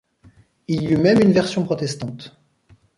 Il 0.67 0.81
y 0.81 0.87
eut 0.87 0.97
même 0.97 1.21
une 1.21 1.31
version 1.31 1.63
protestante. 1.63 2.41